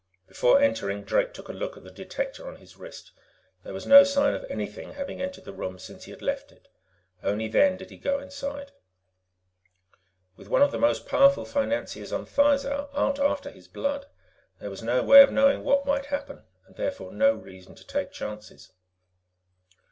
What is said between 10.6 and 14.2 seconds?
of the most powerful financiers on Thizar out after his blood,